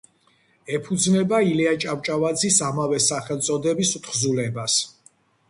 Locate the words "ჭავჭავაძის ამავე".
1.83-3.01